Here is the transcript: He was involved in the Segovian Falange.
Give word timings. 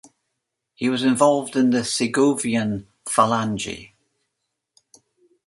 He 0.73 0.89
was 0.89 1.03
involved 1.03 1.55
in 1.55 1.69
the 1.69 1.83
Segovian 1.83 2.87
Falange. 3.07 3.91